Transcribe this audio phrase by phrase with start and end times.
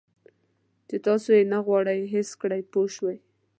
[0.87, 3.15] چې تاسو یې نه غواړئ حس کړئ پوه شوې!.